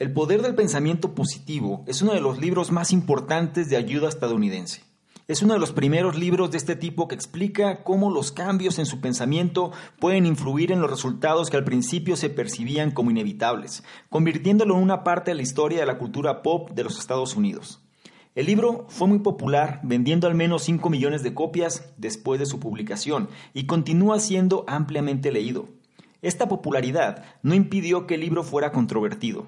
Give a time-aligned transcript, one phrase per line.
[0.00, 4.82] El poder del pensamiento positivo es uno de los libros más importantes de ayuda estadounidense.
[5.28, 8.86] Es uno de los primeros libros de este tipo que explica cómo los cambios en
[8.86, 9.70] su pensamiento
[10.00, 15.04] pueden influir en los resultados que al principio se percibían como inevitables, convirtiéndolo en una
[15.04, 17.80] parte de la historia de la cultura pop de los Estados Unidos.
[18.34, 22.58] El libro fue muy popular, vendiendo al menos 5 millones de copias después de su
[22.58, 25.68] publicación, y continúa siendo ampliamente leído.
[26.20, 29.46] Esta popularidad no impidió que el libro fuera controvertido.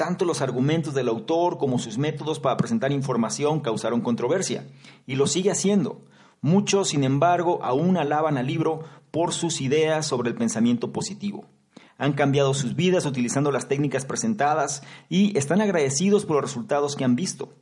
[0.00, 4.66] Tanto los argumentos del autor como sus métodos para presentar información causaron controversia,
[5.06, 6.00] y lo sigue haciendo.
[6.40, 8.80] Muchos, sin embargo, aún alaban al libro
[9.10, 11.44] por sus ideas sobre el pensamiento positivo.
[11.98, 17.04] Han cambiado sus vidas utilizando las técnicas presentadas y están agradecidos por los resultados que
[17.04, 17.52] han visto.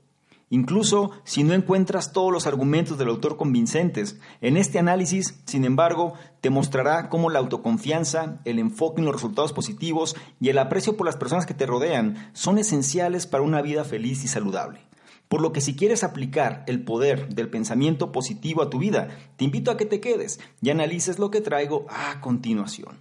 [0.50, 6.14] Incluso si no encuentras todos los argumentos del autor convincentes, en este análisis, sin embargo,
[6.40, 11.06] te mostrará cómo la autoconfianza, el enfoque en los resultados positivos y el aprecio por
[11.06, 14.80] las personas que te rodean son esenciales para una vida feliz y saludable.
[15.28, 19.44] Por lo que si quieres aplicar el poder del pensamiento positivo a tu vida, te
[19.44, 22.96] invito a que te quedes y analices lo que traigo a continuación.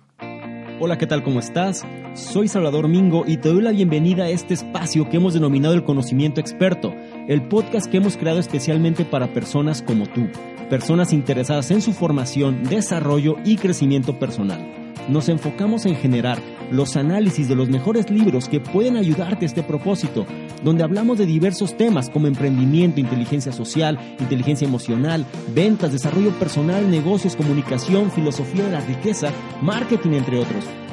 [0.79, 1.23] Hola, ¿qué tal?
[1.23, 1.83] ¿Cómo estás?
[2.13, 5.83] Soy Salvador Mingo y te doy la bienvenida a este espacio que hemos denominado el
[5.83, 6.93] conocimiento experto,
[7.27, 10.27] el podcast que hemos creado especialmente para personas como tú,
[10.69, 14.73] personas interesadas en su formación, desarrollo y crecimiento personal.
[15.09, 16.39] Nos enfocamos en generar
[16.71, 20.25] los análisis de los mejores libros que pueden ayudarte a este propósito,
[20.63, 27.35] donde hablamos de diversos temas como emprendimiento, inteligencia social, inteligencia emocional, ventas, desarrollo personal, negocios,
[27.35, 30.65] comunicación, filosofía de la riqueza, marketing, entre otros.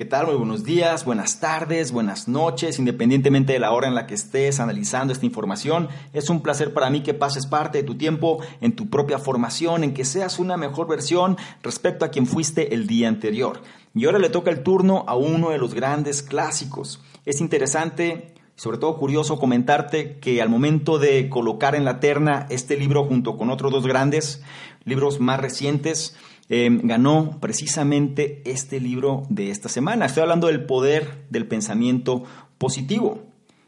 [0.00, 0.28] ¿Qué tal?
[0.28, 4.58] Muy buenos días, buenas tardes, buenas noches, independientemente de la hora en la que estés
[4.58, 5.90] analizando esta información.
[6.14, 9.84] Es un placer para mí que pases parte de tu tiempo en tu propia formación,
[9.84, 13.60] en que seas una mejor versión respecto a quien fuiste el día anterior.
[13.94, 17.02] Y ahora le toca el turno a uno de los grandes clásicos.
[17.26, 22.76] Es interesante sobre todo curioso comentarte que al momento de colocar en la terna este
[22.76, 24.42] libro junto con otros dos grandes
[24.84, 26.14] libros más recientes,
[26.52, 30.06] Em, ganó precisamente este libro de esta semana.
[30.06, 32.24] Estoy hablando del poder del pensamiento
[32.58, 33.22] positivo.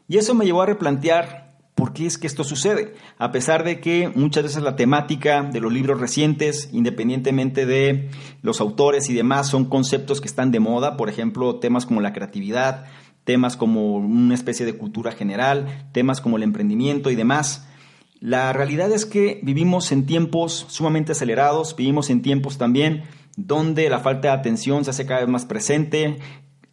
[0.09, 2.93] Y eso me llevó a replantear por qué es que esto sucede.
[3.17, 8.09] A pesar de que muchas veces la temática de los libros recientes, independientemente de
[8.41, 12.11] los autores y demás, son conceptos que están de moda, por ejemplo, temas como la
[12.11, 12.83] creatividad,
[13.23, 17.65] temas como una especie de cultura general, temas como el emprendimiento y demás.
[18.25, 23.03] La realidad es que vivimos en tiempos sumamente acelerados, vivimos en tiempos también
[23.35, 26.19] donde la falta de atención se hace cada vez más presente,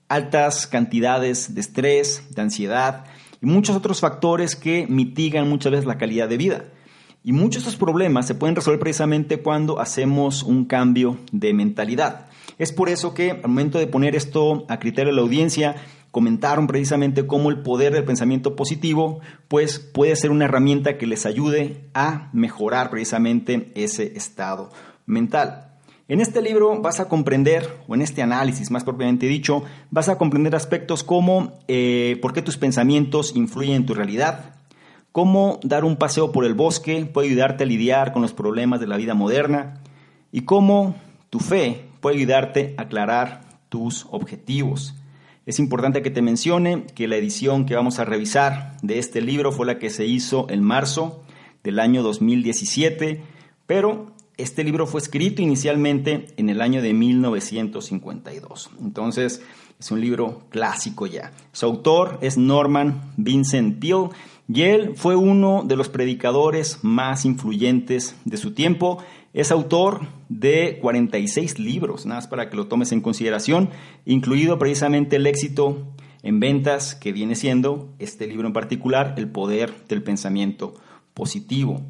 [0.07, 3.05] altas cantidades de estrés, de ansiedad
[3.43, 6.65] y muchos otros factores que mitigan muchas veces la calidad de vida.
[7.25, 12.29] Y muchos de estos problemas se pueden resolver precisamente cuando hacemos un cambio de mentalidad.
[12.59, 15.75] Es por eso que al momento de poner esto a criterio de la audiencia,
[16.11, 21.27] comentaron precisamente cómo el poder del pensamiento positivo pues puede ser una herramienta que les
[21.27, 24.71] ayude a mejorar precisamente ese estado
[25.07, 25.71] mental.
[26.09, 29.63] En este libro vas a comprender, o en este análisis más propiamente dicho,
[29.93, 34.57] vas a comprender aspectos como eh, por qué tus pensamientos influyen en tu realidad,
[35.13, 38.89] cómo dar un paseo por el bosque puede ayudarte a lidiar con los problemas de
[38.89, 39.83] la vida moderna
[40.33, 40.97] y cómo
[41.31, 44.95] tu fe puede ayudarte a aclarar tus objetivos.
[45.51, 49.51] Es importante que te mencione que la edición que vamos a revisar de este libro
[49.51, 51.25] fue la que se hizo en marzo
[51.65, 53.21] del año 2017,
[53.67, 58.71] pero este libro fue escrito inicialmente en el año de 1952.
[58.81, 59.43] Entonces,
[59.81, 61.33] es un libro clásico ya.
[61.51, 64.11] Su autor es Norman Vincent Peale
[64.47, 68.99] y él fue uno de los predicadores más influyentes de su tiempo
[69.33, 73.71] es autor de 46 libros, nada más para que lo tomes en consideración,
[74.05, 75.87] incluido precisamente el éxito
[76.23, 80.75] en ventas que viene siendo este libro en particular, El poder del pensamiento
[81.15, 81.83] positivo.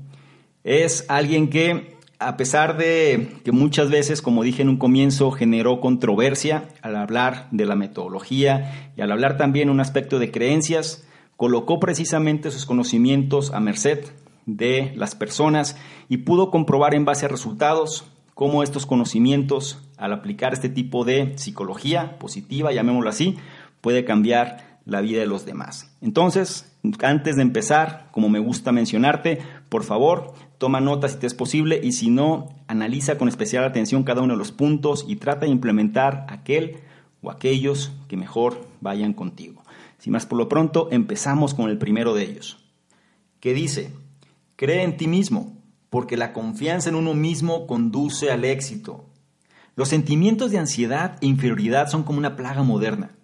[0.65, 5.81] Es alguien que, a pesar de que muchas veces, como dije en un comienzo, generó
[5.81, 11.07] controversia al hablar de la metodología y al hablar también un aspecto de creencias,
[11.37, 14.05] colocó precisamente sus conocimientos a merced
[14.47, 15.77] de las personas
[16.09, 18.05] y pudo comprobar en base a resultados
[18.35, 23.37] cómo estos conocimientos, al aplicar este tipo de psicología positiva, llamémoslo así,
[23.81, 25.95] puede cambiar la vida de los demás.
[26.01, 26.73] Entonces,
[27.03, 31.81] antes de empezar, como me gusta mencionarte, por favor, toma nota si te es posible
[31.83, 35.53] y si no, analiza con especial atención cada uno de los puntos y trata de
[35.53, 36.79] implementar aquel
[37.23, 39.63] o aquellos que mejor vayan contigo.
[39.99, 42.59] Sin más por lo pronto, empezamos con el primero de ellos,
[43.39, 43.93] que dice,
[44.61, 45.57] cree en ti mismo,
[45.89, 49.07] porque la confianza en uno mismo conduce al éxito.
[49.75, 53.17] Los sentimientos de ansiedad e inferioridad son como una plaga moderna.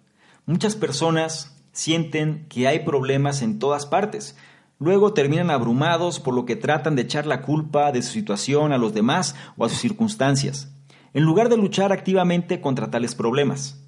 [0.47, 4.35] Muchas personas sienten que hay problemas en todas partes.
[4.79, 8.79] Luego terminan abrumados por lo que tratan de echar la culpa de su situación a
[8.79, 10.73] los demás o a sus circunstancias,
[11.13, 13.85] en lugar de luchar activamente contra tales problemas.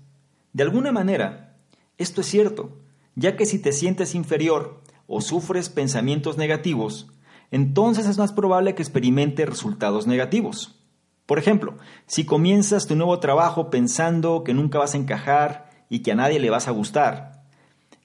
[0.53, 1.57] De alguna manera,
[1.97, 2.77] esto es cierto,
[3.15, 7.07] ya que si te sientes inferior o sufres pensamientos negativos,
[7.51, 10.79] entonces es más probable que experimente resultados negativos.
[11.25, 16.11] Por ejemplo, si comienzas tu nuevo trabajo pensando que nunca vas a encajar y que
[16.11, 17.43] a nadie le vas a gustar,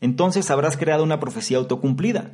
[0.00, 2.32] entonces habrás creado una profecía autocumplida.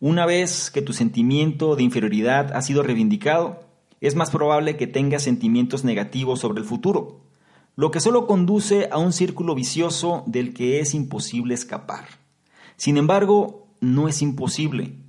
[0.00, 3.64] Una vez que tu sentimiento de inferioridad ha sido reivindicado,
[4.00, 7.20] es más probable que tengas sentimientos negativos sobre el futuro,
[7.76, 12.06] lo que solo conduce a un círculo vicioso del que es imposible escapar.
[12.76, 15.05] Sin embargo, no es imposible.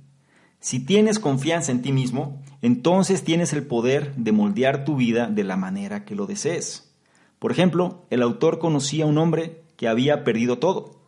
[0.60, 5.44] Si tienes confianza en ti mismo, entonces tienes el poder de moldear tu vida de
[5.44, 6.92] la manera que lo desees.
[7.38, 10.98] Por ejemplo, el autor conocía a un hombre que había perdido todo,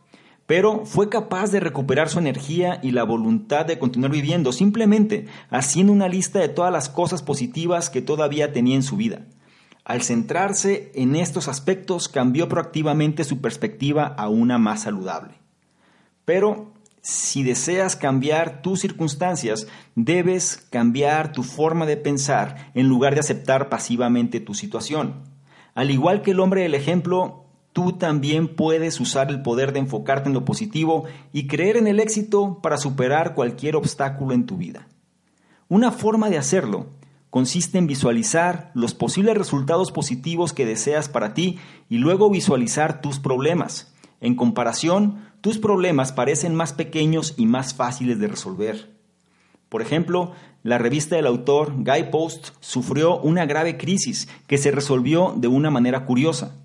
[0.45, 5.91] pero fue capaz de recuperar su energía y la voluntad de continuar viviendo simplemente haciendo
[5.91, 9.25] una lista de todas las cosas positivas que todavía tenía en su vida.
[9.83, 15.33] Al centrarse en estos aspectos, cambió proactivamente su perspectiva a una más saludable.
[16.23, 16.70] Pero
[17.01, 23.69] si deseas cambiar tus circunstancias, debes cambiar tu forma de pensar en lugar de aceptar
[23.69, 25.23] pasivamente tu situación.
[25.73, 30.29] Al igual que el hombre del ejemplo, tú también puedes usar el poder de enfocarte
[30.29, 34.87] en lo positivo y creer en el éxito para superar cualquier obstáculo en tu vida.
[35.69, 36.87] Una forma de hacerlo
[37.31, 41.59] consiste en visualizar los posibles resultados positivos que deseas para ti
[41.89, 43.90] y luego visualizar tus problemas.
[44.21, 48.91] En comparación, tus problemas parecen más pequeños y más fáciles de resolver.
[49.67, 50.33] Por ejemplo,
[50.63, 55.71] la revista del autor Guy Post sufrió una grave crisis que se resolvió de una
[55.71, 56.55] manera curiosa.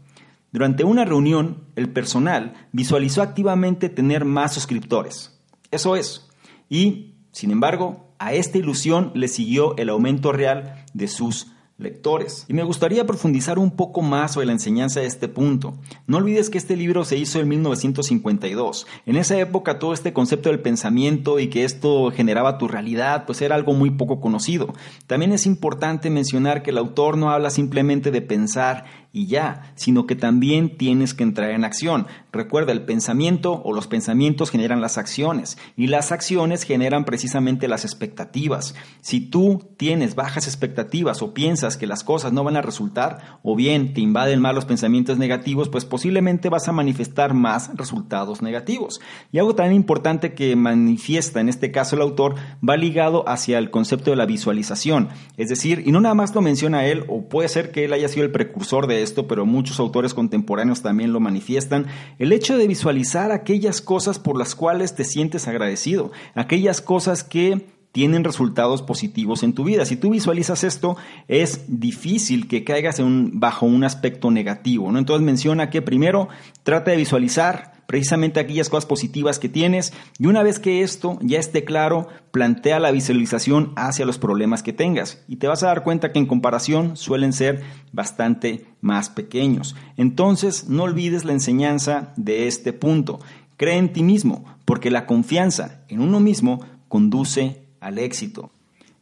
[0.52, 5.38] Durante una reunión, el personal visualizó activamente tener más suscriptores.
[5.70, 6.28] Eso es.
[6.68, 12.46] Y, sin embargo, a esta ilusión le siguió el aumento real de sus lectores.
[12.48, 15.74] Y me gustaría profundizar un poco más sobre la enseñanza de este punto.
[16.06, 18.86] No olvides que este libro se hizo en 1952.
[19.04, 23.42] En esa época todo este concepto del pensamiento y que esto generaba tu realidad, pues
[23.42, 24.72] era algo muy poco conocido.
[25.06, 28.84] También es importante mencionar que el autor no habla simplemente de pensar
[29.16, 32.06] y ya, sino que también tienes que entrar en acción.
[32.32, 37.86] Recuerda, el pensamiento o los pensamientos generan las acciones y las acciones generan precisamente las
[37.86, 38.74] expectativas.
[39.00, 43.56] Si tú tienes bajas expectativas o piensas que las cosas no van a resultar o
[43.56, 49.00] bien te invaden más los pensamientos negativos, pues posiblemente vas a manifestar más resultados negativos.
[49.32, 53.70] Y algo tan importante que manifiesta en este caso el autor va ligado hacia el
[53.70, 55.08] concepto de la visualización.
[55.38, 58.08] Es decir, y no nada más lo menciona él, o puede ser que él haya
[58.08, 61.86] sido el precursor de esto, pero muchos autores contemporáneos también lo manifiestan,
[62.18, 67.66] el hecho de visualizar aquellas cosas por las cuales te sientes agradecido, aquellas cosas que
[67.92, 69.86] tienen resultados positivos en tu vida.
[69.86, 70.98] Si tú visualizas esto,
[71.28, 74.92] es difícil que caigas bajo un aspecto negativo.
[74.92, 74.98] ¿no?
[74.98, 76.28] Entonces menciona que primero
[76.62, 81.38] trata de visualizar precisamente aquellas cosas positivas que tienes y una vez que esto ya
[81.38, 85.82] esté claro, plantea la visualización hacia los problemas que tengas y te vas a dar
[85.84, 87.62] cuenta que en comparación suelen ser
[87.92, 89.76] bastante más pequeños.
[89.96, 93.20] Entonces, no olvides la enseñanza de este punto.
[93.56, 98.50] Cree en ti mismo, porque la confianza en uno mismo conduce al éxito.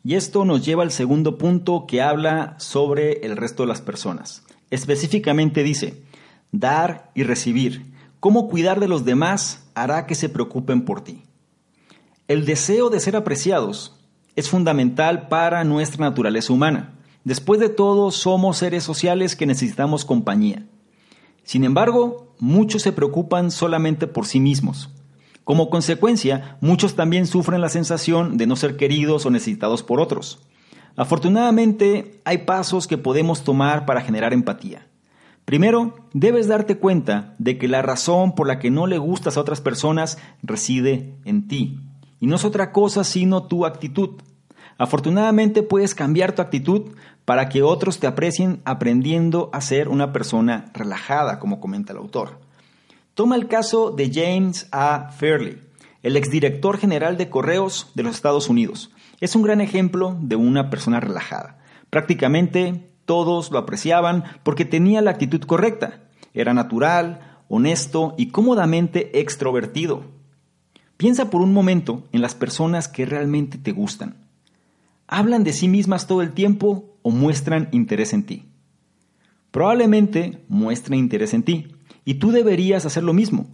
[0.05, 4.45] Y esto nos lleva al segundo punto que habla sobre el resto de las personas.
[4.71, 6.03] Específicamente dice,
[6.53, 7.94] dar y recibir
[8.25, 11.25] cómo cuidar de los demás hará que se preocupen por ti.
[12.27, 14.01] El deseo de ser apreciados
[14.35, 16.95] es fundamental para nuestra naturaleza humana.
[17.25, 20.67] Después de todo, somos seres sociales que necesitamos compañía.
[21.43, 24.89] Sin embargo, muchos se preocupan solamente por sí mismos.
[25.45, 30.39] Como consecuencia, muchos también sufren la sensación de no ser queridos o necesitados por otros.
[30.97, 34.87] Afortunadamente, hay pasos que podemos tomar para generar empatía.
[35.45, 39.41] Primero, debes darte cuenta de que la razón por la que no le gustas a
[39.41, 41.81] otras personas reside en ti.
[42.19, 44.23] Y no es otra cosa sino tu actitud.
[44.79, 46.93] Afortunadamente puedes cambiar tu actitud
[47.25, 52.41] para que otros te aprecien aprendiendo a ser una persona relajada, como comenta el autor.
[53.15, 55.11] Toma el caso de James A.
[55.13, 55.59] Fairley,
[56.03, 58.91] el exdirector general de correos de los Estados Unidos.
[59.21, 61.59] Es un gran ejemplo de una persona relajada.
[61.91, 66.01] Prácticamente todos lo apreciaban porque tenía la actitud correcta.
[66.33, 70.03] Era natural, honesto y cómodamente extrovertido.
[70.97, 74.17] Piensa por un momento en las personas que realmente te gustan.
[75.07, 78.45] ¿Hablan de sí mismas todo el tiempo o muestran interés en ti?
[79.51, 81.69] Probablemente muestren interés en ti
[82.05, 83.47] y tú deberías hacer lo mismo.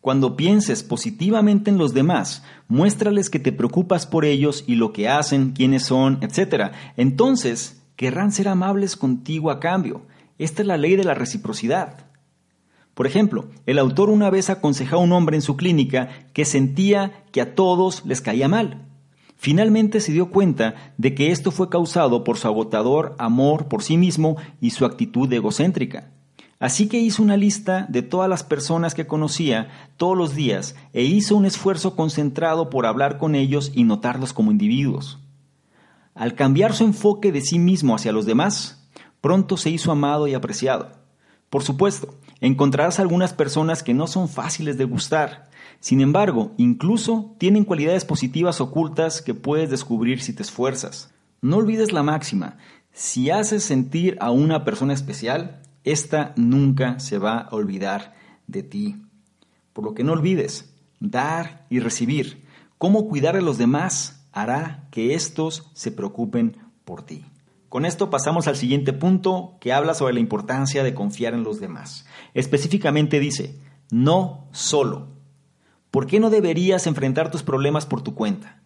[0.00, 5.08] Cuando pienses positivamente en los demás, muéstrales que te preocupas por ellos y lo que
[5.08, 6.72] hacen, quiénes son, etc.
[6.96, 10.02] Entonces, querrán ser amables contigo a cambio.
[10.38, 12.06] Esta es la ley de la reciprocidad.
[12.94, 17.24] Por ejemplo, el autor una vez aconsejó a un hombre en su clínica que sentía
[17.32, 18.86] que a todos les caía mal.
[19.36, 23.98] Finalmente se dio cuenta de que esto fue causado por su agotador amor por sí
[23.98, 26.10] mismo y su actitud egocéntrica.
[26.58, 31.02] Así que hizo una lista de todas las personas que conocía todos los días e
[31.02, 35.18] hizo un esfuerzo concentrado por hablar con ellos y notarlos como individuos.
[36.16, 38.88] Al cambiar su enfoque de sí mismo hacia los demás,
[39.20, 40.90] pronto se hizo amado y apreciado.
[41.50, 45.50] Por supuesto, encontrarás algunas personas que no son fáciles de gustar.
[45.78, 51.12] Sin embargo, incluso tienen cualidades positivas ocultas que puedes descubrir si te esfuerzas.
[51.42, 52.56] No olvides la máxima.
[52.92, 58.14] Si haces sentir a una persona especial, ésta nunca se va a olvidar
[58.46, 59.02] de ti.
[59.74, 62.46] Por lo que no olvides, dar y recibir.
[62.78, 67.24] Cómo cuidar a los demás hará que éstos se preocupen por ti.
[67.70, 71.58] Con esto pasamos al siguiente punto que habla sobre la importancia de confiar en los
[71.58, 72.04] demás.
[72.34, 73.58] Específicamente dice,
[73.90, 75.08] no solo.
[75.90, 78.62] ¿Por qué no deberías enfrentar tus problemas por tu cuenta?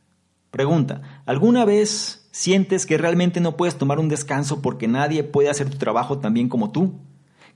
[0.50, 5.70] Pregunta, ¿alguna vez sientes que realmente no puedes tomar un descanso porque nadie puede hacer
[5.70, 6.98] tu trabajo tan bien como tú?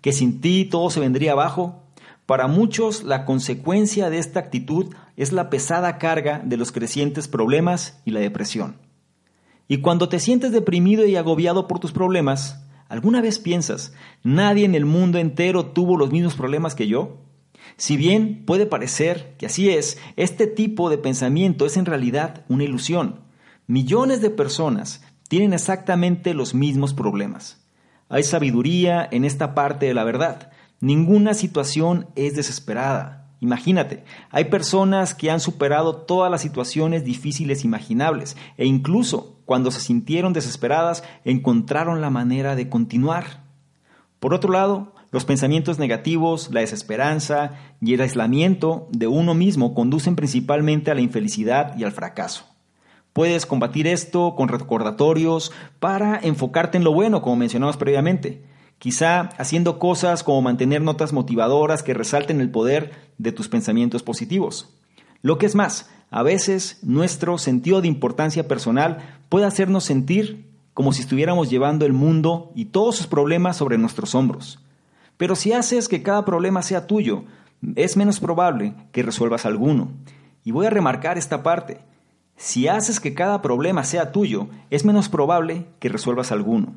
[0.01, 1.83] ¿Que sin ti todo se vendría abajo?
[2.27, 8.01] Para muchos la consecuencia de esta actitud es la pesada carga de los crecientes problemas
[8.05, 8.77] y la depresión.
[9.69, 14.75] Y cuando te sientes deprimido y agobiado por tus problemas, ¿alguna vez piensas, nadie en
[14.75, 17.19] el mundo entero tuvo los mismos problemas que yo?
[17.77, 22.65] Si bien puede parecer que así es, este tipo de pensamiento es en realidad una
[22.65, 23.21] ilusión.
[23.67, 27.65] Millones de personas tienen exactamente los mismos problemas.
[28.09, 30.53] Hay sabiduría en esta parte de la verdad.
[30.81, 33.24] Ninguna situación es desesperada.
[33.41, 39.81] Imagínate, hay personas que han superado todas las situaciones difíciles imaginables e incluso cuando se
[39.81, 43.43] sintieron desesperadas encontraron la manera de continuar.
[44.21, 50.17] Por otro lado, los pensamientos negativos, la desesperanza y el aislamiento de uno mismo conducen
[50.17, 52.47] principalmente a la infelicidad y al fracaso.
[53.13, 58.43] Puedes combatir esto con recordatorios para enfocarte en lo bueno, como mencionamos previamente
[58.85, 64.77] quizá haciendo cosas como mantener notas motivadoras que resalten el poder de tus pensamientos positivos.
[65.23, 68.99] Lo que es más, a veces nuestro sentido de importancia personal
[69.31, 74.15] puede hacernos sentir como si estuviéramos llevando el mundo y todos sus problemas sobre nuestros
[74.15, 74.63] hombros.
[75.17, 77.25] Pero si haces que cada problema sea tuyo,
[77.77, 79.93] es menos probable que resuelvas alguno.
[80.45, 81.81] Y voy a remarcar esta parte.
[82.37, 86.75] Si haces que cada problema sea tuyo, es menos probable que resuelvas alguno.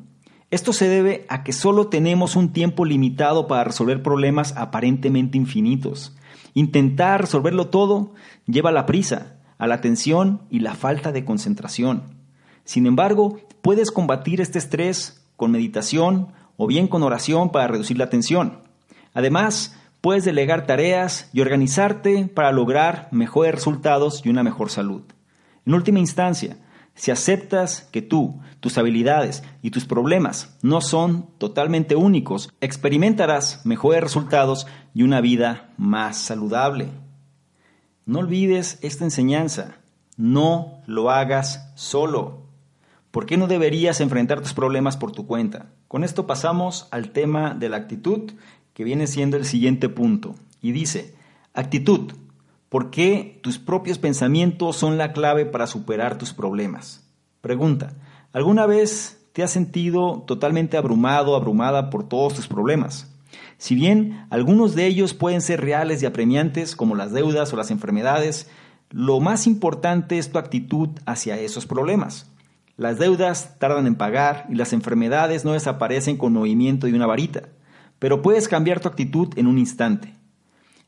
[0.50, 6.16] Esto se debe a que solo tenemos un tiempo limitado para resolver problemas aparentemente infinitos.
[6.54, 8.14] Intentar resolverlo todo
[8.46, 12.02] lleva a la prisa, a la tensión y la falta de concentración.
[12.64, 18.08] Sin embargo, puedes combatir este estrés con meditación o bien con oración para reducir la
[18.08, 18.60] tensión.
[19.12, 25.02] Además, puedes delegar tareas y organizarte para lograr mejores resultados y una mejor salud.
[25.66, 26.56] En última instancia,
[26.98, 34.02] si aceptas que tú, tus habilidades y tus problemas no son totalmente únicos, experimentarás mejores
[34.02, 36.88] resultados y una vida más saludable.
[38.04, 39.76] No olvides esta enseñanza.
[40.16, 42.48] No lo hagas solo.
[43.12, 45.70] ¿Por qué no deberías enfrentar tus problemas por tu cuenta?
[45.86, 48.32] Con esto pasamos al tema de la actitud,
[48.74, 50.34] que viene siendo el siguiente punto.
[50.60, 51.14] Y dice,
[51.54, 52.12] actitud
[52.68, 57.02] ¿Por qué tus propios pensamientos son la clave para superar tus problemas?
[57.40, 57.94] Pregunta,
[58.32, 63.10] ¿alguna vez te has sentido totalmente abrumado, abrumada por todos tus problemas?
[63.56, 67.70] Si bien algunos de ellos pueden ser reales y apremiantes, como las deudas o las
[67.70, 68.50] enfermedades,
[68.90, 72.30] lo más importante es tu actitud hacia esos problemas.
[72.76, 77.48] Las deudas tardan en pagar y las enfermedades no desaparecen con movimiento de una varita,
[77.98, 80.17] pero puedes cambiar tu actitud en un instante.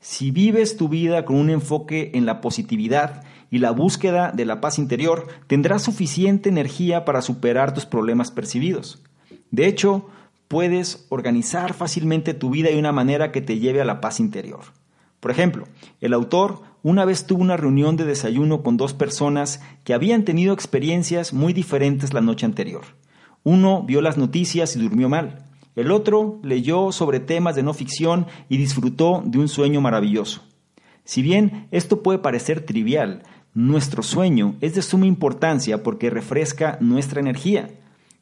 [0.00, 4.62] Si vives tu vida con un enfoque en la positividad y la búsqueda de la
[4.62, 9.02] paz interior, tendrás suficiente energía para superar tus problemas percibidos.
[9.50, 10.08] De hecho,
[10.48, 14.60] puedes organizar fácilmente tu vida de una manera que te lleve a la paz interior.
[15.20, 15.66] Por ejemplo,
[16.00, 20.54] el autor una vez tuvo una reunión de desayuno con dos personas que habían tenido
[20.54, 22.84] experiencias muy diferentes la noche anterior.
[23.44, 25.44] Uno vio las noticias y durmió mal,
[25.76, 30.42] El otro leyó sobre temas de no ficción y disfrutó de un sueño maravilloso.
[31.04, 33.22] Si bien esto puede parecer trivial,
[33.54, 37.70] nuestro sueño es de suma importancia porque refresca nuestra energía.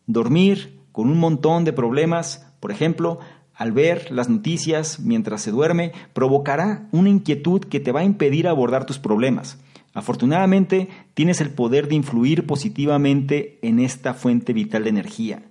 [0.06, 3.18] Dormir con un montón de problemas, por ejemplo,
[3.54, 8.46] al ver las noticias mientras se duerme, provocará una inquietud que te va a impedir
[8.46, 9.58] abordar tus problemas.
[9.94, 15.42] Afortunadamente, tienes el poder de influir positivamente en esta fuente vital de energía.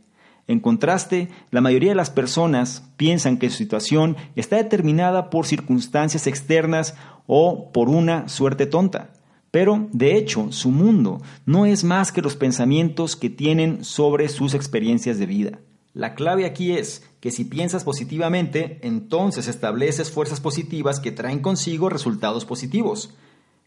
[0.48, 6.25] En contraste, la mayoría de las personas piensan que su situación está determinada por circunstancias
[6.25, 6.96] externas
[7.27, 9.12] o por una suerte tonta.
[9.51, 14.54] Pero, de hecho, su mundo no es más que los pensamientos que tienen sobre sus
[14.54, 15.60] experiencias de vida.
[15.94, 21.89] La clave aquí es que si piensas positivamente, entonces estableces fuerzas positivas que traen consigo
[21.89, 23.16] resultados positivos.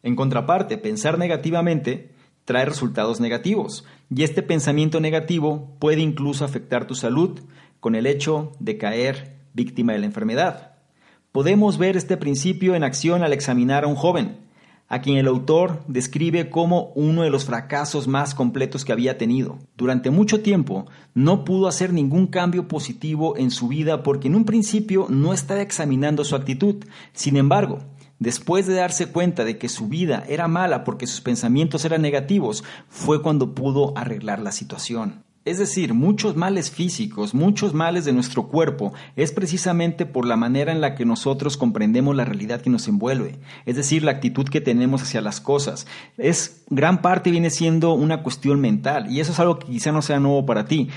[0.02, 2.12] En contraparte, pensar negativamente
[2.44, 7.40] trae resultados negativos y este pensamiento negativo puede incluso afectar tu salud
[7.78, 10.72] con el hecho de caer víctima de la enfermedad.
[11.32, 14.38] Podemos ver este principio en acción al examinar a un joven,
[14.88, 19.58] a quien el autor describe como uno de los fracasos más completos que había tenido.
[19.76, 24.44] Durante mucho tiempo no pudo hacer ningún cambio positivo en su vida porque en un
[24.44, 26.84] principio no estaba examinando su actitud.
[27.12, 27.78] Sin embargo,
[28.20, 32.62] Después de darse cuenta de que su vida era mala porque sus pensamientos eran negativos,
[32.88, 35.24] fue cuando pudo arreglar la situación.
[35.46, 40.70] Es decir, muchos males físicos, muchos males de nuestro cuerpo, es precisamente por la manera
[40.70, 44.60] en la que nosotros comprendemos la realidad que nos envuelve, es decir, la actitud que
[44.60, 45.86] tenemos hacia las cosas.
[46.18, 50.02] Es gran parte viene siendo una cuestión mental y eso es algo que quizá no
[50.02, 50.90] sea nuevo para ti.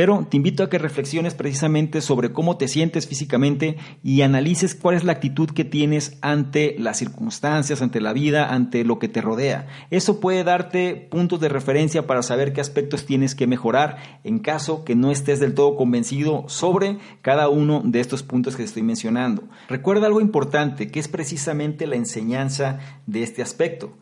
[0.00, 4.96] Pero te invito a que reflexiones precisamente sobre cómo te sientes físicamente y analices cuál
[4.96, 9.20] es la actitud que tienes ante las circunstancias, ante la vida, ante lo que te
[9.20, 9.68] rodea.
[9.90, 14.86] Eso puede darte puntos de referencia para saber qué aspectos tienes que mejorar en caso
[14.86, 19.42] que no estés del todo convencido sobre cada uno de estos puntos que estoy mencionando.
[19.68, 23.92] Recuerda algo importante, que es precisamente la enseñanza de este aspecto.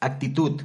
[0.00, 0.62] Actitud.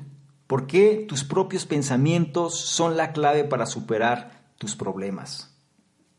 [0.48, 5.58] ¿Por qué tus propios pensamientos son la clave para superar tus problemas.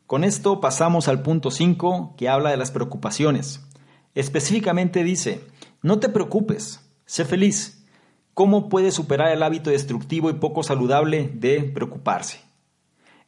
[0.08, 3.64] Con esto pasamos al punto 5 que habla de las preocupaciones.
[4.16, 5.44] Específicamente dice,
[5.80, 7.86] no te preocupes, sé feliz.
[8.34, 12.40] ¿Cómo puedes superar el hábito destructivo y poco saludable de preocuparse?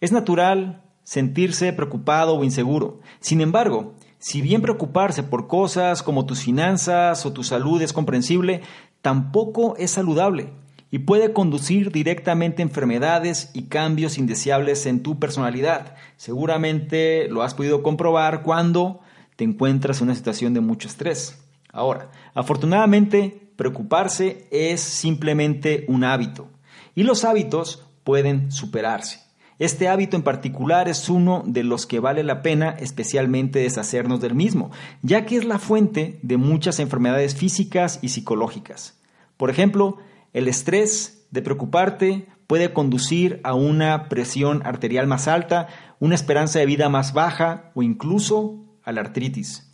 [0.00, 2.98] Es natural sentirse preocupado o inseguro.
[3.20, 8.62] Sin embargo, si bien preocuparse por cosas como tus finanzas o tu salud es comprensible,
[9.00, 10.52] tampoco es saludable
[10.94, 15.96] y puede conducir directamente a enfermedades y cambios indeseables en tu personalidad.
[16.16, 19.00] Seguramente lo has podido comprobar cuando
[19.34, 21.42] te encuentras en una situación de mucho estrés.
[21.72, 26.48] Ahora, afortunadamente, preocuparse es simplemente un hábito
[26.94, 29.18] y los hábitos pueden superarse.
[29.58, 34.36] Este hábito en particular es uno de los que vale la pena especialmente deshacernos del
[34.36, 34.70] mismo,
[35.02, 38.94] ya que es la fuente de muchas enfermedades físicas y psicológicas.
[39.36, 39.98] Por ejemplo,
[40.34, 45.68] el estrés de preocuparte puede conducir a una presión arterial más alta,
[46.00, 49.72] una esperanza de vida más baja o incluso a la artritis.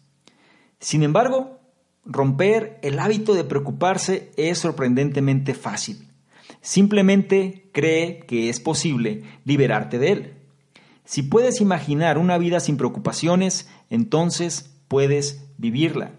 [0.79, 1.59] Sin embargo,
[2.05, 6.09] romper el hábito de preocuparse es sorprendentemente fácil.
[6.61, 10.35] Simplemente cree que es posible liberarte de él.
[11.05, 16.12] Si puedes imaginar una vida sin preocupaciones, entonces puedes vivirla.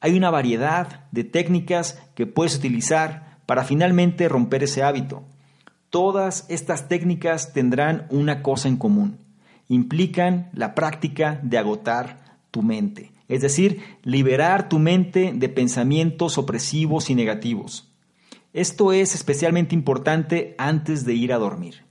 [0.00, 5.24] Hay una variedad de técnicas que puedes utilizar para finalmente romper ese hábito.
[5.90, 9.18] Todas estas técnicas tendrán una cosa en común.
[9.68, 17.10] Implican la práctica de agotar tu mente, es decir, liberar tu mente de pensamientos opresivos
[17.10, 17.90] y negativos.
[18.52, 21.84] Esto es especialmente importante antes de ir a dormir,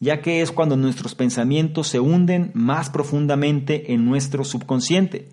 [0.00, 5.28] ya que es cuando nuestros pensamientos se hunden más profundamente en nuestro subconsciente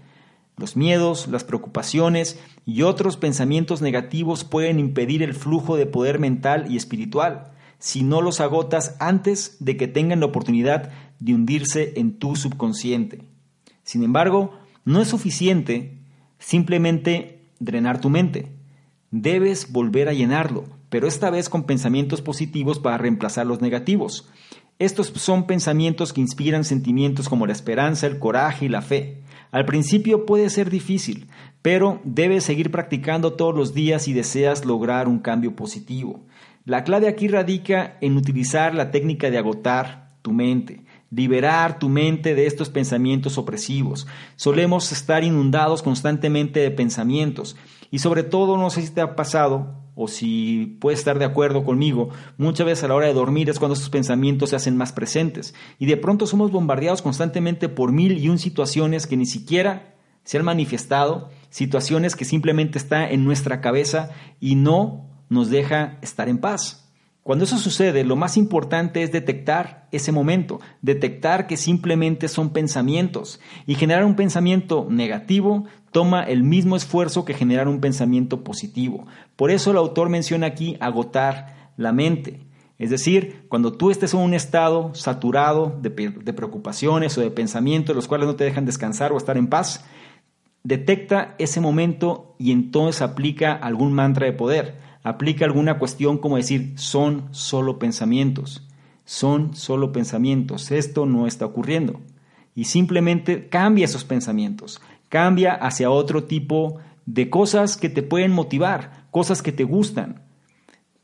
[0.58, 6.70] los miedos, las preocupaciones y otros pensamientos negativos pueden impedir el flujo de poder mental
[6.70, 12.18] y espiritual si no los agotas antes de que tengan la oportunidad de hundirse en
[12.18, 13.22] tu subconsciente.
[13.84, 16.00] Sin embargo, no es suficiente
[16.40, 18.52] simplemente drenar tu mente.
[19.12, 24.28] Debes volver a llenarlo, pero esta vez con pensamientos positivos para reemplazar los negativos.
[24.80, 29.24] Estos son pensamientos que inspiran sentimientos como la esperanza, el coraje y la fe.
[29.52, 31.28] Al principio puede ser difícil,
[31.62, 36.26] pero debes seguir practicando todos los días si deseas lograr un cambio positivo.
[36.66, 42.36] La clave aquí radica en utilizar la técnica de agotar tu mente, liberar tu mente
[42.36, 44.08] de estos pensamientos opresivos.
[44.36, 47.56] Solemos estar inundados constantemente de pensamientos
[47.90, 51.66] y sobre todo, no sé si te ha pasado, o si puedes estar de acuerdo
[51.66, 54.94] conmigo, muchas veces a la hora de dormir es cuando estos pensamientos se hacen más
[54.94, 59.96] presentes y de pronto somos bombardeados constantemente por mil y un situaciones que ni siquiera
[60.24, 66.30] se han manifestado, situaciones que simplemente están en nuestra cabeza y no nos deja estar
[66.30, 66.87] en paz.
[67.28, 73.42] Cuando eso sucede, lo más importante es detectar ese momento, detectar que simplemente son pensamientos
[73.66, 79.08] y generar un pensamiento negativo toma el mismo esfuerzo que generar un pensamiento positivo.
[79.36, 82.48] Por eso el autor menciona aquí agotar la mente.
[82.80, 88.08] Es decir, cuando tú estés en un estado saturado de, preocupaciones o de pensamientos los
[88.08, 89.84] cuales no te dejan descansar o estar en paz,
[90.64, 96.74] detecta ese momento y entonces aplica algún mantra de poder aplica alguna cuestión como decir,
[96.76, 98.68] son solo pensamientos,
[99.06, 102.02] son solo pensamientos, esto no está ocurriendo.
[102.56, 109.06] Y simplemente cambia esos pensamientos, cambia hacia otro tipo de cosas que te pueden motivar,
[109.10, 110.24] cosas que te gustan.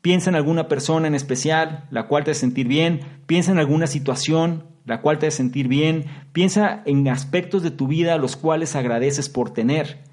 [0.02, 3.86] Piensa en alguna persona en especial, la cual te hace sentir bien, piensa en alguna
[3.86, 8.76] situación, la cual te hace sentir bien, piensa en aspectos de tu vida los cuales
[8.76, 10.04] agradeces por tener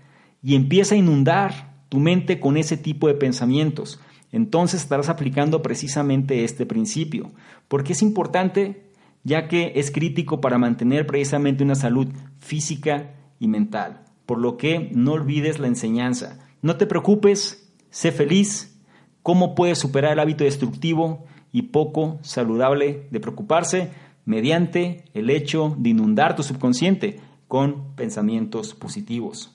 [0.41, 3.99] y empieza a inundar tu mente con ese tipo de pensamientos.
[4.32, 7.32] Entonces estarás aplicando precisamente este principio,
[7.67, 8.89] porque es importante
[9.25, 12.08] ya que es crítico para mantener precisamente una salud
[12.39, 14.06] física y mental.
[14.25, 16.39] Por lo que no olvides la enseñanza.
[16.62, 18.80] No te preocupes, sé feliz.
[19.21, 23.91] ¿Cómo puedes superar el hábito destructivo y poco saludable de preocuparse?
[24.23, 29.50] Mediante el hecho de inundar tu subconsciente con pensamientos positivos.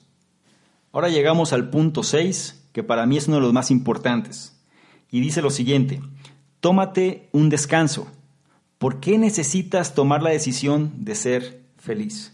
[0.91, 4.57] Ahora llegamos al punto 6, que para mí es uno de los más importantes.
[5.11, 6.01] Y dice lo siguiente,
[6.59, 8.07] tómate un descanso.
[8.77, 12.33] ¿Por qué necesitas tomar la decisión de ser feliz?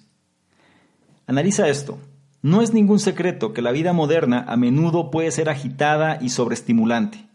[1.26, 1.98] Analiza esto.
[2.42, 7.26] No es ningún secreto que la vida moderna a menudo puede ser agitada y sobreestimulante.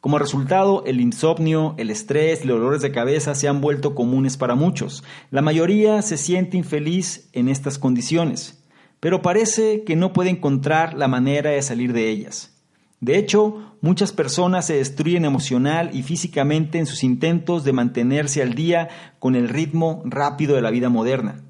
[0.00, 4.36] Como resultado, el insomnio, el estrés y los dolores de cabeza se han vuelto comunes
[4.36, 5.04] para muchos.
[5.30, 8.55] La mayoría se siente infeliz en estas condiciones
[9.00, 12.56] pero parece que no puede encontrar la manera de salir de ellas.
[13.00, 18.54] De hecho, muchas personas se destruyen emocional y físicamente en sus intentos de mantenerse al
[18.54, 21.42] día con el ritmo rápido de la vida moderna.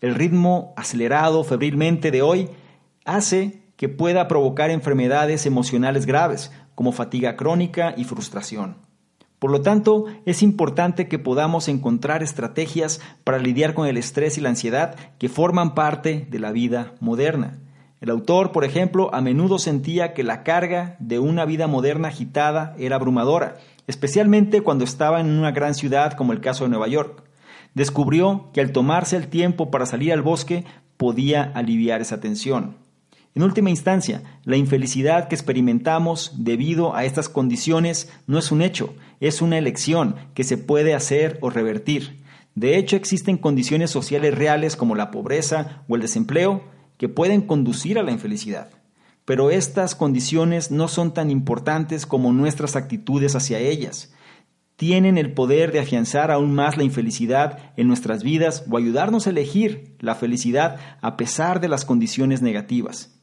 [0.00, 2.48] El ritmo acelerado febrilmente de hoy
[3.04, 8.76] hace que pueda provocar enfermedades emocionales graves como fatiga crónica y frustración.
[9.44, 14.40] Por lo tanto, es importante que podamos encontrar estrategias para lidiar con el estrés y
[14.40, 17.58] la ansiedad que forman parte de la vida moderna.
[18.00, 22.74] El autor, por ejemplo, a menudo sentía que la carga de una vida moderna agitada
[22.78, 27.22] era abrumadora, especialmente cuando estaba en una gran ciudad como el caso de Nueva York.
[27.74, 30.64] Descubrió que al tomarse el tiempo para salir al bosque
[30.96, 32.76] podía aliviar esa tensión.
[33.34, 38.94] En última instancia, la infelicidad que experimentamos debido a estas condiciones no es un hecho,
[39.18, 42.22] es una elección que se puede hacer o revertir.
[42.54, 46.62] De hecho, existen condiciones sociales reales como la pobreza o el desempleo
[46.96, 48.70] que pueden conducir a la infelicidad.
[49.24, 54.14] Pero estas condiciones no son tan importantes como nuestras actitudes hacia ellas.
[54.76, 59.30] Tienen el poder de afianzar aún más la infelicidad en nuestras vidas o ayudarnos a
[59.30, 63.14] elegir la felicidad a pesar de las condiciones negativas.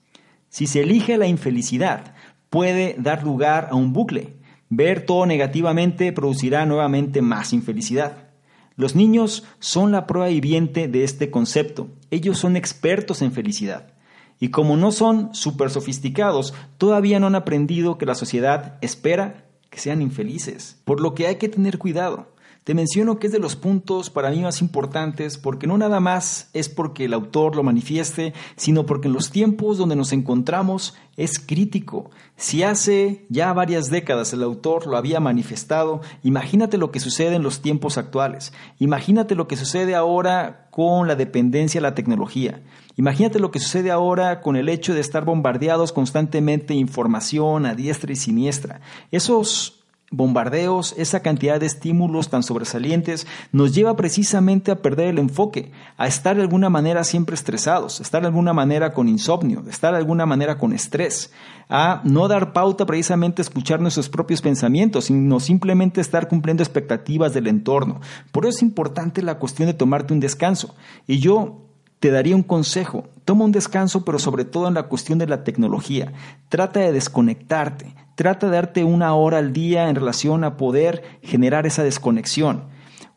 [0.51, 2.13] Si se elige la infelicidad,
[2.49, 4.35] puede dar lugar a un bucle.
[4.69, 8.27] Ver todo negativamente producirá nuevamente más infelicidad.
[8.75, 11.87] Los niños son la prueba viviente de este concepto.
[12.09, 13.93] Ellos son expertos en felicidad.
[14.41, 19.79] Y como no son súper sofisticados, todavía no han aprendido que la sociedad espera que
[19.79, 20.81] sean infelices.
[20.83, 22.35] Por lo que hay que tener cuidado.
[22.63, 26.51] Te menciono que es de los puntos para mí más importantes porque no nada más
[26.53, 31.39] es porque el autor lo manifieste, sino porque en los tiempos donde nos encontramos es
[31.39, 32.11] crítico.
[32.35, 37.41] Si hace ya varias décadas el autor lo había manifestado, imagínate lo que sucede en
[37.41, 38.53] los tiempos actuales.
[38.77, 42.61] Imagínate lo que sucede ahora con la dependencia de la tecnología.
[42.95, 47.73] Imagínate lo que sucede ahora con el hecho de estar bombardeados constantemente de información a
[47.73, 48.81] diestra y siniestra.
[49.09, 49.80] Esos
[50.11, 56.05] bombardeos, esa cantidad de estímulos tan sobresalientes, nos lleva precisamente a perder el enfoque, a
[56.05, 60.25] estar de alguna manera siempre estresados, estar de alguna manera con insomnio, estar de alguna
[60.25, 61.31] manera con estrés,
[61.69, 67.33] a no dar pauta precisamente a escuchar nuestros propios pensamientos, sino simplemente estar cumpliendo expectativas
[67.33, 68.01] del entorno.
[68.33, 70.75] Por eso es importante la cuestión de tomarte un descanso.
[71.07, 71.61] Y yo
[72.01, 73.05] te daría un consejo.
[73.23, 76.11] Toma un descanso, pero sobre todo en la cuestión de la tecnología.
[76.49, 77.95] Trata de desconectarte.
[78.15, 82.65] Trata de darte una hora al día en relación a poder generar esa desconexión.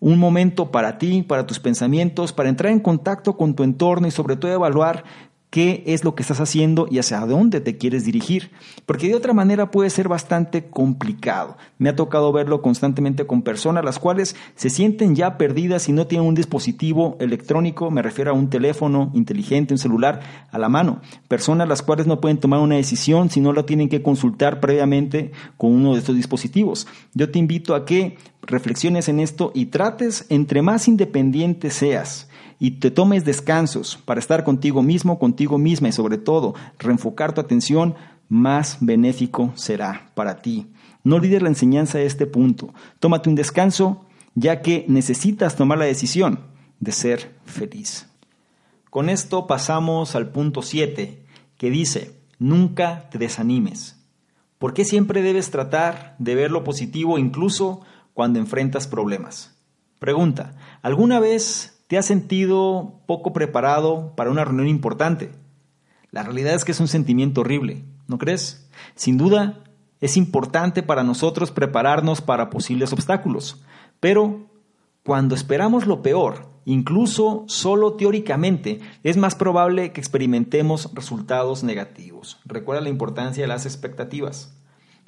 [0.00, 4.10] Un momento para ti, para tus pensamientos, para entrar en contacto con tu entorno y
[4.10, 5.04] sobre todo evaluar
[5.54, 8.50] qué es lo que estás haciendo y hacia dónde te quieres dirigir.
[8.86, 11.56] Porque de otra manera puede ser bastante complicado.
[11.78, 16.08] Me ha tocado verlo constantemente con personas las cuales se sienten ya perdidas y no
[16.08, 21.00] tienen un dispositivo electrónico, me refiero a un teléfono inteligente, un celular a la mano.
[21.28, 25.30] Personas las cuales no pueden tomar una decisión si no lo tienen que consultar previamente
[25.56, 26.88] con uno de estos dispositivos.
[27.12, 32.72] Yo te invito a que reflexiones en esto y trates, entre más independiente seas, y
[32.72, 37.94] te tomes descansos para estar contigo mismo, contigo misma y sobre todo reenfocar tu atención,
[38.28, 40.66] más benéfico será para ti.
[41.02, 42.72] No olvides la enseñanza de este punto.
[42.98, 46.40] Tómate un descanso ya que necesitas tomar la decisión
[46.80, 48.08] de ser feliz.
[48.90, 51.22] Con esto pasamos al punto 7,
[51.56, 53.96] que dice, nunca te desanimes.
[54.58, 57.80] ¿Por qué siempre debes tratar de ver lo positivo incluso
[58.12, 59.54] cuando enfrentas problemas?
[59.98, 65.32] Pregunta, ¿alguna vez ¿Te has sentido poco preparado para una reunión importante?
[66.10, 68.70] La realidad es que es un sentimiento horrible, ¿no crees?
[68.94, 69.64] Sin duda,
[70.00, 73.62] es importante para nosotros prepararnos para posibles obstáculos,
[74.00, 74.46] pero
[75.04, 82.40] cuando esperamos lo peor, incluso solo teóricamente, es más probable que experimentemos resultados negativos.
[82.46, 84.56] Recuerda la importancia de las expectativas.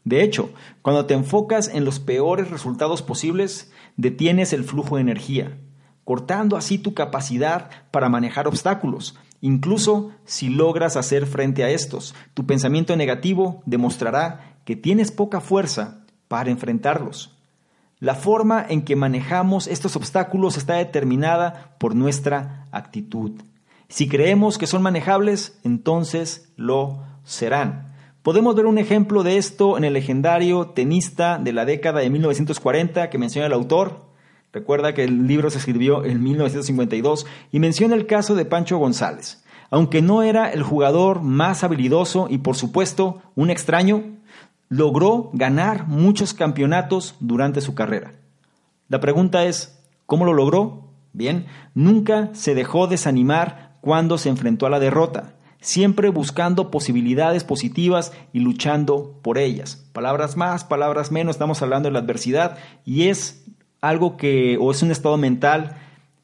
[0.04, 0.50] De hecho,
[0.82, 5.58] cuando te enfocas en los peores resultados posibles, detienes el flujo de energía,
[6.06, 9.16] cortando así tu capacidad para manejar obstáculos.
[9.40, 16.04] Incluso si logras hacer frente a estos, tu pensamiento negativo demostrará que tienes poca fuerza
[16.28, 17.36] para enfrentarlos.
[17.98, 23.32] La forma en que manejamos estos obstáculos está determinada por nuestra actitud.
[23.88, 27.96] Si creemos que son manejables, entonces lo serán.
[28.22, 33.10] Podemos ver un ejemplo de esto en el legendario tenista de la década de 1940
[33.10, 34.05] que menciona el autor,
[34.52, 39.44] Recuerda que el libro se escribió en 1952 y menciona el caso de Pancho González.
[39.70, 44.16] Aunque no era el jugador más habilidoso y por supuesto un extraño,
[44.68, 48.14] logró ganar muchos campeonatos durante su carrera.
[48.88, 50.90] La pregunta es, ¿cómo lo logró?
[51.12, 58.12] Bien, nunca se dejó desanimar cuando se enfrentó a la derrota, siempre buscando posibilidades positivas
[58.32, 59.86] y luchando por ellas.
[59.92, 63.45] Palabras más, palabras menos, estamos hablando de la adversidad y es
[63.88, 65.76] algo que, o es un estado mental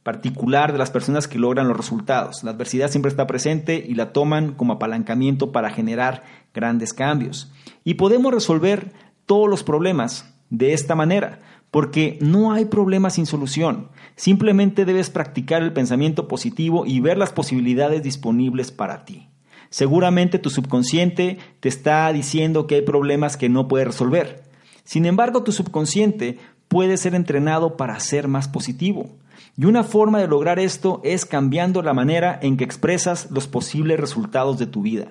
[0.02, 2.42] particular de las personas que logran los resultados.
[2.42, 7.52] La adversidad siempre está presente y la toman como apalancamiento para generar grandes cambios.
[7.84, 8.92] Y podemos resolver
[9.26, 13.88] todos los problemas de esta manera, porque no hay problema sin solución.
[14.16, 19.28] Simplemente debes practicar el pensamiento positivo y ver las posibilidades disponibles para ti.
[19.70, 24.42] Seguramente tu subconsciente te está diciendo que hay problemas que no puedes resolver.
[24.84, 26.38] Sin embargo, tu subconsciente
[26.72, 29.10] puede ser entrenado para ser más positivo.
[29.58, 34.00] Y una forma de lograr esto es cambiando la manera en que expresas los posibles
[34.00, 35.08] resultados de tu vida.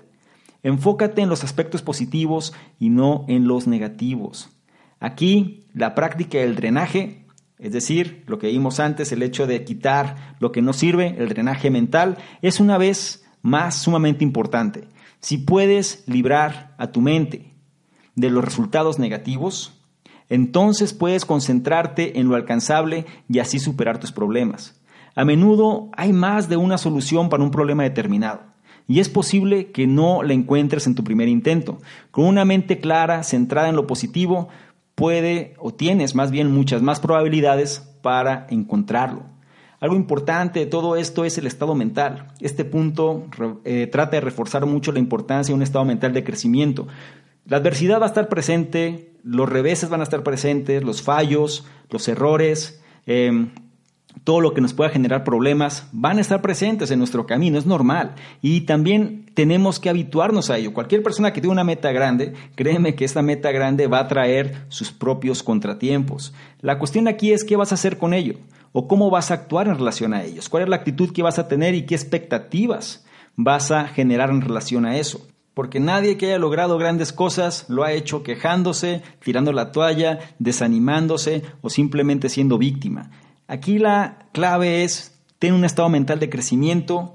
[0.63, 4.49] Enfócate en los aspectos positivos y no en los negativos.
[4.99, 7.27] Aquí, la práctica del drenaje,
[7.59, 11.29] es decir, lo que vimos antes, el hecho de quitar lo que no sirve, el
[11.29, 14.87] drenaje mental, es una vez más sumamente importante.
[15.19, 17.53] Si puedes librar a tu mente
[18.15, 19.80] de los resultados negativos,
[20.31, 24.81] entonces puedes concentrarte en lo alcanzable y así superar tus problemas.
[25.13, 28.39] A menudo hay más de una solución para un problema determinado.
[28.87, 31.79] Y es posible que no la encuentres en tu primer intento.
[32.11, 34.47] Con una mente clara, centrada en lo positivo,
[34.95, 39.23] puede o tienes más bien muchas más probabilidades para encontrarlo.
[39.81, 42.27] Algo importante de todo esto es el estado mental.
[42.39, 43.27] Este punto
[43.65, 46.87] eh, trata de reforzar mucho la importancia de un estado mental de crecimiento.
[47.45, 52.07] La adversidad va a estar presente, los reveses van a estar presentes, los fallos, los
[52.07, 53.49] errores, em,
[54.23, 57.65] todo lo que nos pueda generar problemas van a estar presentes en nuestro camino, es
[57.65, 58.13] normal.
[58.41, 60.73] Y también tenemos que habituarnos a ello.
[60.73, 64.65] Cualquier persona que tenga una meta grande, créeme que esta meta grande va a traer
[64.69, 66.33] sus propios contratiempos.
[66.59, 68.35] La cuestión aquí es qué vas a hacer con ello
[68.73, 71.39] o cómo vas a actuar en relación a ellos, cuál es la actitud que vas
[71.39, 76.27] a tener y qué expectativas vas a generar en relación a eso porque nadie que
[76.27, 82.57] haya logrado grandes cosas lo ha hecho quejándose, tirando la toalla, desanimándose o simplemente siendo
[82.57, 83.11] víctima.
[83.47, 87.13] Aquí la clave es tener un estado mental de crecimiento,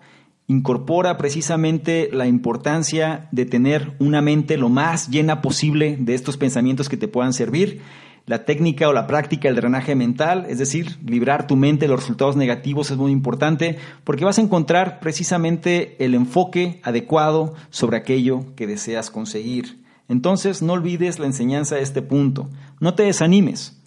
[0.48, 6.88] incorpora precisamente la importancia de tener una mente lo más llena posible de estos pensamientos
[6.88, 7.80] que te puedan servir
[8.26, 12.00] la técnica o la práctica del drenaje mental, es decir, librar tu mente de los
[12.00, 18.54] resultados negativos es muy importante porque vas a encontrar precisamente el enfoque adecuado sobre aquello
[18.56, 19.84] que deseas conseguir.
[20.08, 22.48] Entonces, no olvides la enseñanza de este punto.
[22.80, 23.80] No te desanimes,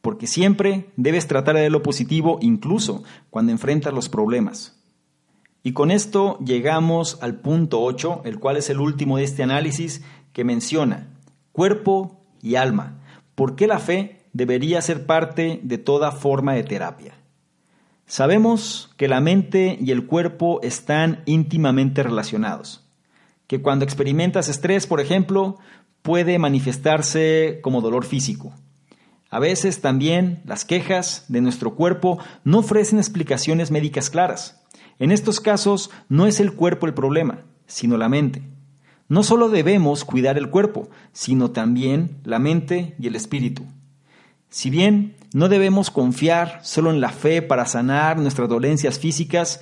[0.00, 4.80] porque siempre debes tratar de lo positivo incluso cuando enfrentas los problemas.
[5.62, 10.02] Y con esto llegamos al punto 8, el cual es el último de este análisis
[10.32, 11.08] que menciona
[11.52, 13.00] cuerpo y alma.
[13.34, 17.14] ¿Por qué la fe debería ser parte de toda forma de terapia?
[18.06, 22.86] Sabemos que la mente y el cuerpo están íntimamente relacionados,
[23.46, 25.58] que cuando experimentas estrés, por ejemplo,
[26.02, 28.52] puede manifestarse como dolor físico.
[29.30, 34.62] A veces también las quejas de nuestro cuerpo no ofrecen explicaciones médicas claras.
[34.98, 38.42] En estos casos no es el cuerpo el problema, sino la mente.
[39.14, 43.62] No solo debemos cuidar el cuerpo, sino también la mente y el espíritu.
[44.48, 49.60] Si bien no debemos confiar solo en la fe para sanar nuestras dolencias físicas,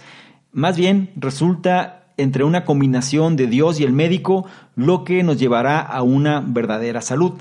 [0.52, 5.80] más bien resulta entre una combinación de Dios y el médico lo que nos llevará
[5.80, 7.34] a una verdadera salud.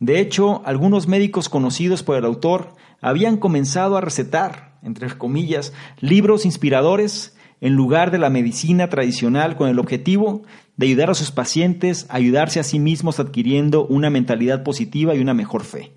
[0.00, 6.44] De hecho, algunos médicos conocidos por el autor habían comenzado a recetar, entre comillas, libros
[6.44, 10.42] inspiradores en lugar de la medicina tradicional con el objetivo
[10.76, 15.20] de ayudar a sus pacientes a ayudarse a sí mismos adquiriendo una mentalidad positiva y
[15.20, 15.92] una mejor fe.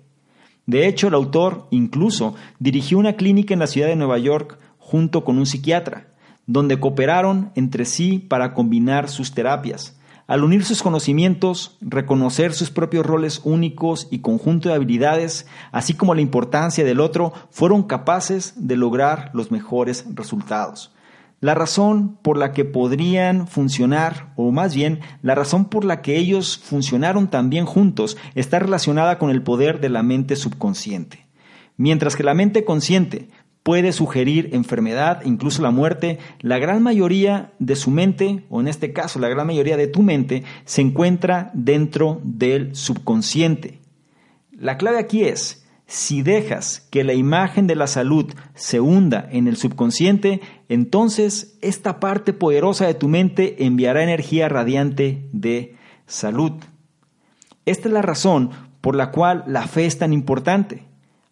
[0.64, 5.24] De hecho, el autor incluso dirigió una clínica en la ciudad de Nueva York junto
[5.24, 6.06] con un psiquiatra,
[6.46, 9.98] donde cooperaron entre sí para combinar sus terapias.
[10.28, 16.14] Al unir sus conocimientos, reconocer sus propios roles únicos y conjunto de habilidades, así como
[16.14, 20.92] la importancia del otro, fueron capaces de lograr los mejores resultados.
[21.40, 26.16] La razón por la que podrían funcionar, o más bien la razón por la que
[26.16, 31.26] ellos funcionaron también juntos, está relacionada con el poder de la mente subconsciente.
[31.76, 33.28] Mientras que la mente consciente
[33.62, 38.92] puede sugerir enfermedad, incluso la muerte, la gran mayoría de su mente, o en este
[38.92, 43.80] caso la gran mayoría de tu mente, se encuentra dentro del subconsciente.
[44.52, 49.46] La clave aquí es, si dejas que la imagen de la salud se hunda en
[49.46, 56.52] el subconsciente, entonces esta parte poderosa de tu mente enviará energía radiante de salud.
[57.66, 60.82] Esta es la razón por la cual la fe es tan importante.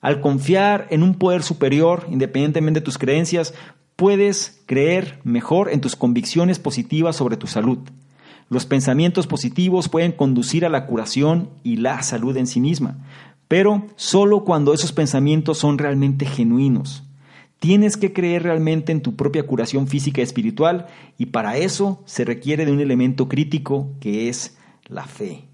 [0.00, 3.54] Al confiar en un poder superior, independientemente de tus creencias,
[3.96, 7.78] puedes creer mejor en tus convicciones positivas sobre tu salud.
[8.50, 12.98] Los pensamientos positivos pueden conducir a la curación y la salud en sí misma
[13.54, 17.04] pero solo cuando esos pensamientos son realmente genuinos.
[17.60, 20.88] Tienes que creer realmente en tu propia curación física y espiritual
[21.18, 25.44] y para eso se requiere de un elemento crítico que es la fe.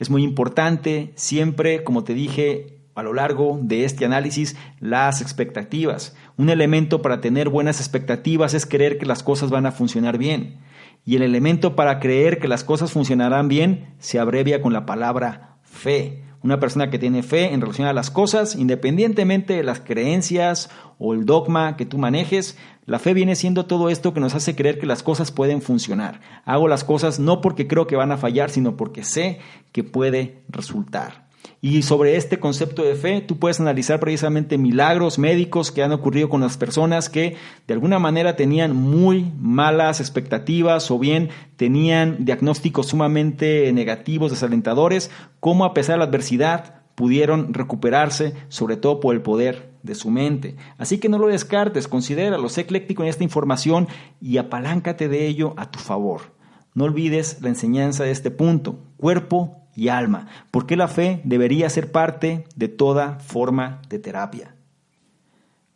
[0.00, 6.16] Es muy importante siempre, como te dije a lo largo de este análisis, las expectativas.
[6.36, 10.56] Un elemento para tener buenas expectativas es creer que las cosas van a funcionar bien.
[11.04, 15.58] Y el elemento para creer que las cosas funcionarán bien se abrevia con la palabra
[15.62, 20.70] fe una persona que tiene fe en relación a las cosas, independientemente de las creencias
[20.98, 24.54] o el dogma que tú manejes, la fe viene siendo todo esto que nos hace
[24.54, 26.20] creer que las cosas pueden funcionar.
[26.44, 29.40] Hago las cosas no porque creo que van a fallar, sino porque sé
[29.72, 31.25] que puede resultar.
[31.60, 36.28] Y sobre este concepto de fe, tú puedes analizar precisamente milagros médicos que han ocurrido
[36.28, 42.88] con las personas que de alguna manera tenían muy malas expectativas o bien tenían diagnósticos
[42.88, 49.22] sumamente negativos, desalentadores, como a pesar de la adversidad pudieron recuperarse, sobre todo por el
[49.22, 50.56] poder de su mente.
[50.78, 53.88] Así que no lo descartes, considéralo, sé ecléctico en esta información
[54.20, 56.34] y apaláncate de ello a tu favor.
[56.74, 61.92] No olvides la enseñanza de este punto, cuerpo y alma, porque la fe debería ser
[61.92, 64.56] parte de toda forma de terapia.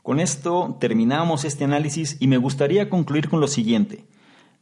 [0.02, 4.06] Con esto terminamos este análisis y me gustaría concluir con lo siguiente.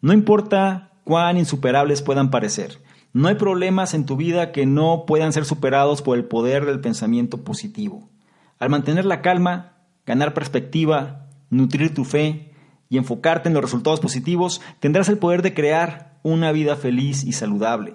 [0.03, 2.81] No importa cuán insuperables puedan parecer,
[3.12, 6.81] no hay problemas en tu vida que no puedan ser superados por el poder del
[6.81, 8.11] pensamiento positivo.
[8.59, 12.53] Al mantener la calma, ganar perspectiva, nutrir tu fe
[12.90, 17.33] y enfocarte en los resultados positivos, tendrás el poder de crear una vida feliz y
[17.33, 17.94] saludable.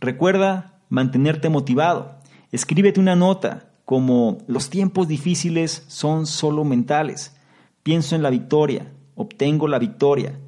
[0.00, 2.18] Recuerda mantenerte motivado.
[2.52, 7.34] Escríbete una nota como los tiempos difíciles son solo mentales.
[7.82, 10.38] Pienso en la victoria, obtengo la victoria.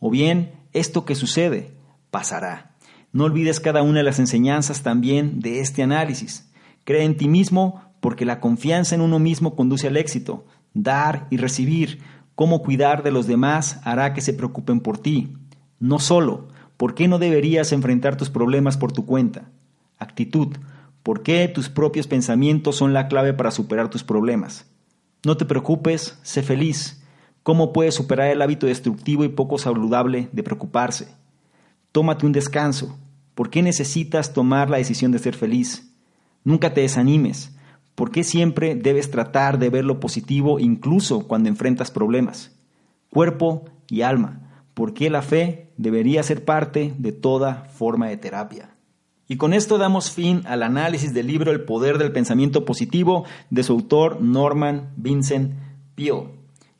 [0.00, 1.76] O bien, esto que sucede
[2.10, 2.76] pasará.
[3.12, 6.50] No olvides cada una de las enseñanzas también de este análisis.
[6.84, 10.46] Cree en ti mismo porque la confianza en uno mismo conduce al éxito.
[10.74, 12.00] Dar y recibir,
[12.34, 15.34] cómo cuidar de los demás hará que se preocupen por ti.
[15.80, 19.50] No solo, ¿por qué no deberías enfrentar tus problemas por tu cuenta?
[19.98, 20.56] Actitud.
[21.02, 24.66] ¿Por qué tus propios pensamientos son la clave para superar tus problemas?
[25.24, 27.02] No te preocupes, sé feliz.
[27.42, 31.08] ¿Cómo puedes superar el hábito destructivo y poco saludable de preocuparse?
[31.92, 32.98] Tómate un descanso.
[33.34, 35.92] ¿Por qué necesitas tomar la decisión de ser feliz?
[36.42, 37.56] Nunca te desanimes.
[37.94, 42.54] ¿Por qué siempre debes tratar de ver lo positivo incluso cuando enfrentas problemas?
[43.10, 44.42] Cuerpo y alma.
[44.74, 48.75] por qué la fe debería ser parte de toda forma de terapia.
[49.28, 53.62] Y con esto damos fin al análisis del libro El poder del pensamiento positivo de
[53.62, 55.52] su autor Norman Vincent
[55.96, 56.28] Peale.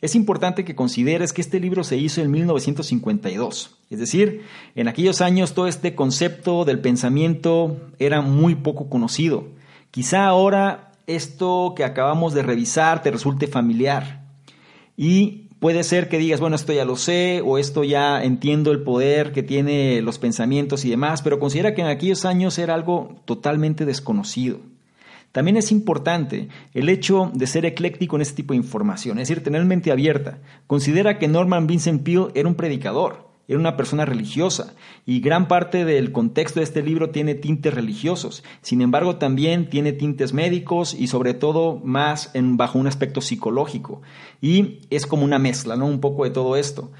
[0.00, 4.42] Es importante que consideres que este libro se hizo en 1952, es decir,
[4.74, 9.48] en aquellos años todo este concepto del pensamiento era muy poco conocido.
[9.90, 14.22] Quizá ahora esto que acabamos de revisar te resulte familiar
[14.96, 18.84] y Puede ser que digas, bueno, esto ya lo sé o esto ya entiendo el
[18.84, 23.16] poder que tiene los pensamientos y demás, pero considera que en aquellos años era algo
[23.24, 24.60] totalmente desconocido.
[25.32, 29.42] También es importante el hecho de ser ecléctico en este tipo de información, es decir,
[29.42, 30.38] tener mente abierta.
[30.68, 34.74] Considera que Norman Vincent Peale era un predicador era una persona religiosa
[35.04, 38.42] y gran parte del contexto de este libro tiene tintes religiosos.
[38.60, 44.02] Sin embargo, también tiene tintes médicos y sobre todo más en, bajo un aspecto psicológico.
[44.40, 45.86] Y es como una mezcla, ¿no?
[45.86, 46.90] Un poco de todo esto.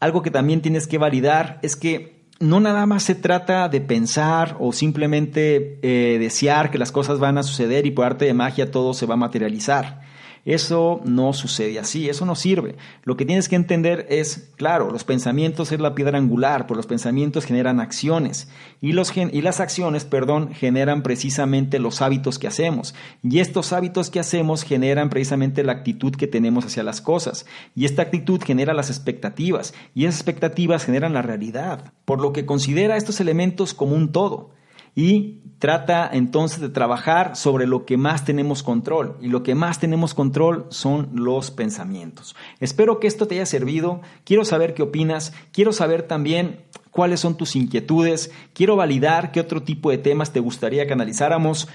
[0.00, 4.56] Algo que también tienes que validar es que no nada más se trata de pensar
[4.60, 8.70] o simplemente eh, desear que las cosas van a suceder y por arte de magia
[8.70, 10.07] todo se va a materializar.
[10.48, 12.76] Eso no sucede así, eso no sirve.
[13.02, 16.86] Lo que tienes que entender es, claro, los pensamientos es la piedra angular, pues los
[16.86, 18.48] pensamientos generan acciones
[18.80, 22.94] y, los, y las acciones, perdón, generan precisamente los hábitos que hacemos.
[23.22, 27.44] Y estos hábitos que hacemos generan precisamente la actitud que tenemos hacia las cosas.
[27.74, 31.92] Y esta actitud genera las expectativas y esas expectativas generan la realidad.
[32.06, 34.56] Por lo que considera estos elementos como un todo
[34.98, 39.78] y trata entonces de trabajar sobre lo que más tenemos control y lo que más
[39.78, 42.34] tenemos control son los pensamientos.
[42.58, 47.36] Espero que esto te haya servido, quiero saber qué opinas, quiero saber también cuáles son
[47.36, 51.68] tus inquietudes, quiero validar qué otro tipo de temas te gustaría que analizáramos.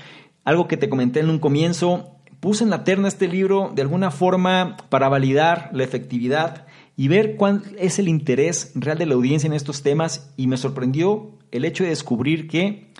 [0.44, 4.12] Algo que te comenté en un comienzo, puse en la terna este libro de alguna
[4.12, 6.68] forma para validar la efectividad
[6.98, 10.58] y ver cuál es el interés real de la audiencia en estos temas y me
[10.58, 12.92] sorprendió el hecho de descubrir que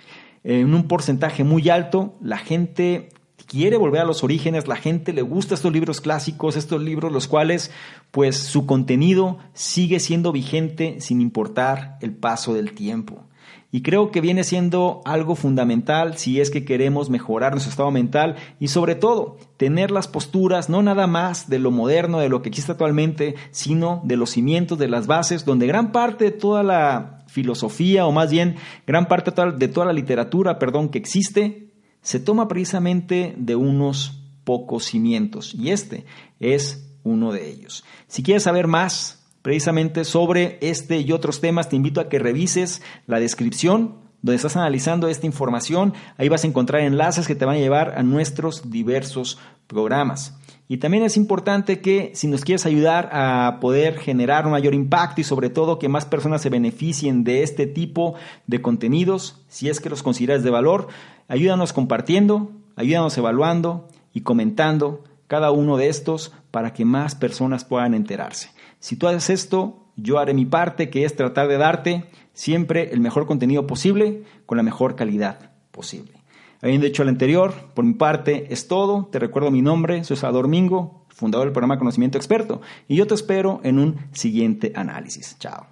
[0.44, 3.08] en un porcentaje muy alto, la gente
[3.46, 7.28] quiere volver a los orígenes, la gente le gusta estos libros clásicos, estos libros los
[7.28, 7.70] cuales
[8.10, 13.24] pues su contenido sigue siendo vigente sin importar el paso del tiempo.
[13.70, 18.36] Y creo que viene siendo algo fundamental si es que queremos mejorar nuestro estado mental
[18.60, 22.50] y sobre todo tener las posturas no nada más de lo moderno, de lo que
[22.50, 27.23] existe actualmente, sino de los cimientos, de las bases, donde gran parte de toda la
[27.34, 28.54] filosofía o más bien
[28.86, 34.84] gran parte de toda la literatura, perdón, que existe, se toma precisamente de unos pocos
[34.84, 36.04] cimientos y este
[36.38, 37.84] es uno de ellos.
[38.06, 42.82] Si quieres saber más precisamente sobre este y otros temas, te invito a que revises
[43.06, 45.92] la descripción donde estás analizando esta información.
[46.16, 50.38] Ahí vas a encontrar enlaces que te van a llevar a nuestros diversos programas.
[50.74, 55.20] Y también es importante que si nos quieres ayudar a poder generar un mayor impacto
[55.20, 58.14] y sobre todo que más personas se beneficien de este tipo
[58.48, 60.88] de contenidos, si es que los consideras de valor,
[61.28, 67.94] ayúdanos compartiendo, ayúdanos evaluando y comentando cada uno de estos para que más personas puedan
[67.94, 68.50] enterarse.
[68.80, 72.98] Si tú haces esto, yo haré mi parte, que es tratar de darte siempre el
[72.98, 76.23] mejor contenido posible con la mejor calidad posible.
[76.64, 79.10] Habiendo dicho lo anterior, por mi parte es todo.
[79.12, 83.12] Te recuerdo mi nombre, soy Salvador Mingo, fundador del programa Conocimiento Experto, y yo te
[83.12, 85.36] espero en un siguiente análisis.
[85.38, 85.66] Chao.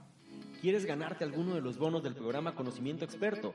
[0.61, 3.55] ¿Quieres ganarte alguno de los bonos del programa Conocimiento Experto?